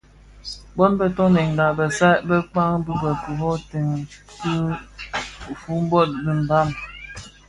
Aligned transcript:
Bō 0.75 0.85
toňdènga 1.17 1.65
besan 1.79 2.15
be 2.27 2.37
kpag 2.49 2.73
bë 3.01 3.11
kitoňèn 3.23 4.03
ki 4.39 4.53
Fumbot 5.61 6.09
dhi 6.23 6.33
Mbam. 6.41 6.69